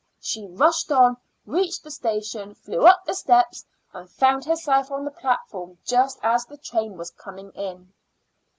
[0.19, 5.11] She rushed on, reached the station, flew up the steps, and found herself on the
[5.11, 7.93] platform just as the train was coming in.